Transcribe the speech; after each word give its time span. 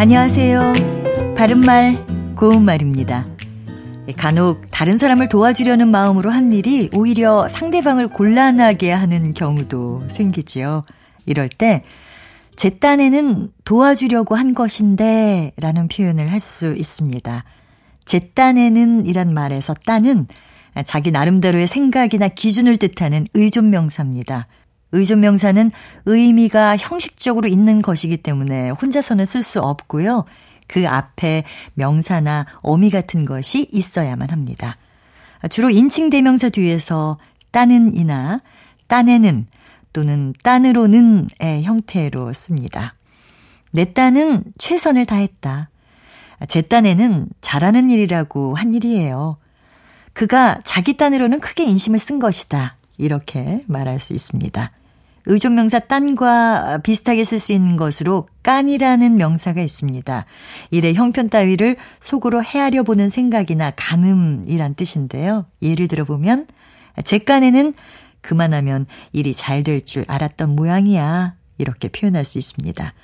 안녕하세요. 0.00 1.34
바른말, 1.36 2.06
고운말입니다. 2.36 3.26
간혹 4.16 4.70
다른 4.70 4.96
사람을 4.96 5.28
도와주려는 5.28 5.88
마음으로 5.88 6.30
한 6.30 6.52
일이 6.52 6.88
오히려 6.94 7.48
상대방을 7.48 8.06
곤란하게 8.06 8.92
하는 8.92 9.32
경우도 9.32 10.04
생기지요. 10.06 10.84
이럴 11.26 11.48
때, 11.48 11.82
제 12.54 12.78
딴에는 12.78 13.50
도와주려고 13.64 14.36
한 14.36 14.54
것인데, 14.54 15.50
라는 15.56 15.88
표현을 15.88 16.30
할 16.30 16.38
수 16.38 16.76
있습니다. 16.76 17.42
제 18.04 18.18
딴에는 18.20 19.04
이란 19.04 19.34
말에서 19.34 19.74
딴은 19.84 20.28
자기 20.84 21.10
나름대로의 21.10 21.66
생각이나 21.66 22.28
기준을 22.28 22.76
뜻하는 22.76 23.26
의존명사입니다. 23.34 24.46
의존명사는 24.92 25.70
의미가 26.06 26.76
형식적으로 26.76 27.48
있는 27.48 27.82
것이기 27.82 28.18
때문에 28.18 28.70
혼자서는 28.70 29.24
쓸 29.24 29.42
수 29.42 29.60
없고요. 29.60 30.24
그 30.66 30.88
앞에 30.88 31.44
명사나 31.74 32.46
어미 32.60 32.90
같은 32.90 33.24
것이 33.24 33.68
있어야만 33.72 34.30
합니다. 34.30 34.76
주로 35.50 35.70
인칭 35.70 36.10
대명사 36.10 36.48
뒤에서 36.48 37.18
따는이나 37.50 38.42
따내는 38.86 39.46
또는 39.92 40.34
딴으로는의 40.42 41.62
형태로 41.64 42.32
씁니다. 42.32 42.94
내 43.70 43.92
딴은 43.92 44.44
최선을 44.58 45.06
다했다. 45.06 45.70
제 46.48 46.62
딴에는 46.62 47.28
잘하는 47.40 47.90
일이라고 47.90 48.54
한 48.54 48.74
일이에요. 48.74 49.38
그가 50.12 50.58
자기 50.64 50.96
딴으로는 50.96 51.40
크게 51.40 51.64
인심을 51.64 51.98
쓴 51.98 52.18
것이다. 52.18 52.76
이렇게 52.96 53.62
말할 53.66 53.98
수 53.98 54.12
있습니다. 54.12 54.72
의존 55.28 55.54
명사 55.54 55.78
딴과 55.78 56.80
비슷하게 56.82 57.22
쓸 57.22 57.38
수 57.38 57.52
있는 57.52 57.76
것으로 57.76 58.28
깐이라는 58.42 59.16
명사가 59.16 59.60
있습니다. 59.60 60.24
일의 60.70 60.94
형편 60.94 61.28
따위를 61.28 61.76
속으로 62.00 62.42
헤아려 62.42 62.82
보는 62.82 63.10
생각이나 63.10 63.70
가늠이란 63.76 64.74
뜻인데요. 64.74 65.44
예를 65.60 65.86
들어보면 65.86 66.46
제 67.04 67.18
깐에는 67.18 67.74
그만하면 68.22 68.86
일이 69.12 69.34
잘 69.34 69.62
될 69.62 69.84
줄 69.84 70.04
알았던 70.08 70.56
모양이야. 70.56 71.34
이렇게 71.58 71.88
표현할 71.88 72.24
수 72.24 72.38
있습니다. 72.38 72.94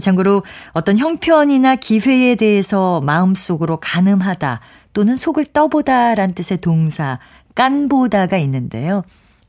참고로 0.00 0.42
어떤 0.72 0.98
형편이나 0.98 1.76
기회에 1.76 2.34
대해서 2.34 3.00
마음속으로 3.02 3.78
가늠하다 3.78 4.60
또는 4.94 5.14
속을 5.14 5.46
떠보다 5.46 6.16
란 6.16 6.34
뜻의 6.34 6.58
동사 6.58 7.20
깐보다가 7.54 8.36
있는데요. 8.38 9.04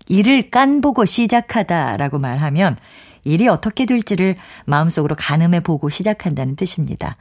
일을 0.09 0.49
깐보고 0.49 1.05
시작하다라고 1.05 2.19
말하면 2.19 2.75
일이 3.23 3.47
어떻게 3.47 3.85
될지를 3.85 4.35
마음속으로 4.65 5.15
가늠해 5.15 5.61
보고 5.61 5.89
시작한다는 5.89 6.55
뜻입니다. 6.55 7.15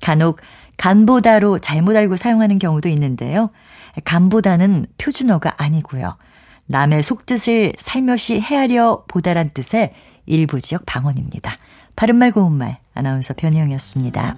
간혹 0.00 0.40
간보다로 0.76 1.58
잘못 1.58 1.96
알고 1.96 2.16
사용하는 2.16 2.58
경우도 2.58 2.88
있는데요. 2.90 3.50
간보다는 4.04 4.86
표준어가 4.98 5.54
아니고요. 5.56 6.16
남의 6.66 7.02
속뜻을 7.02 7.74
살며시 7.78 8.40
헤아려 8.40 9.04
보다란 9.08 9.50
뜻의 9.54 9.92
일부 10.26 10.60
지역 10.60 10.84
방언입니다. 10.84 11.56
바른말 11.94 12.32
고운말 12.32 12.78
아나운서 12.94 13.34
변희영이었습니다. 13.34 14.36